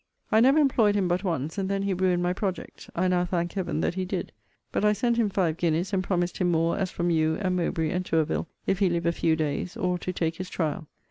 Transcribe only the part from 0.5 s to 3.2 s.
employed him but once, and then he ruined my project. I